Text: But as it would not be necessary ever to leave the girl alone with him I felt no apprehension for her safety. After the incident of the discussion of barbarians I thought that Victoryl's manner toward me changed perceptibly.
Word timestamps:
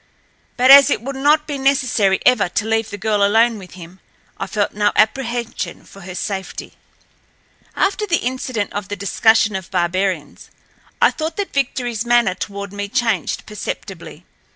But 0.57 0.71
as 0.71 0.89
it 0.89 1.03
would 1.03 1.15
not 1.15 1.45
be 1.45 1.59
necessary 1.59 2.19
ever 2.25 2.49
to 2.49 2.65
leave 2.65 2.89
the 2.89 2.97
girl 2.97 3.23
alone 3.23 3.59
with 3.59 3.75
him 3.75 3.99
I 4.39 4.47
felt 4.47 4.73
no 4.73 4.91
apprehension 4.95 5.85
for 5.85 6.01
her 6.01 6.15
safety. 6.15 6.73
After 7.75 8.07
the 8.07 8.17
incident 8.17 8.73
of 8.73 8.87
the 8.87 8.95
discussion 8.95 9.55
of 9.55 9.69
barbarians 9.69 10.49
I 10.99 11.11
thought 11.11 11.37
that 11.37 11.53
Victoryl's 11.53 12.03
manner 12.03 12.33
toward 12.33 12.73
me 12.73 12.89
changed 12.89 13.45
perceptibly. 13.45 14.25